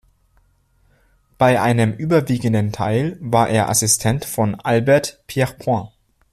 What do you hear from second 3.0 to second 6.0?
war er Assistent von Albert Pierrepoint.